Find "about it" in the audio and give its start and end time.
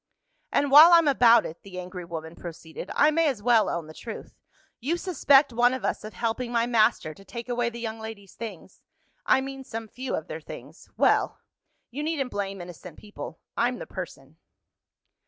1.07-1.61